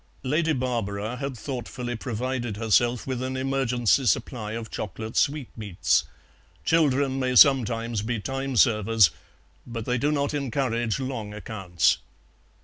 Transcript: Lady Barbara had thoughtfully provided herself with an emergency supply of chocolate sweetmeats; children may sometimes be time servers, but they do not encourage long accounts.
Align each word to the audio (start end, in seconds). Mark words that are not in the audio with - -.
Lady 0.23 0.51
Barbara 0.53 1.17
had 1.17 1.37
thoughtfully 1.37 1.95
provided 1.95 2.57
herself 2.57 3.05
with 3.05 3.21
an 3.21 3.37
emergency 3.37 4.07
supply 4.07 4.53
of 4.53 4.71
chocolate 4.71 5.15
sweetmeats; 5.15 6.05
children 6.65 7.19
may 7.19 7.35
sometimes 7.35 8.01
be 8.01 8.19
time 8.19 8.55
servers, 8.55 9.11
but 9.67 9.85
they 9.85 9.99
do 9.99 10.11
not 10.11 10.33
encourage 10.33 10.99
long 10.99 11.35
accounts. 11.35 11.99